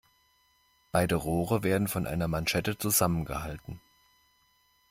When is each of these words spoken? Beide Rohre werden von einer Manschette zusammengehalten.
Beide 0.91 1.13
Rohre 1.13 1.61
werden 1.61 1.87
von 1.87 2.07
einer 2.07 2.27
Manschette 2.27 2.75
zusammengehalten. 2.75 3.79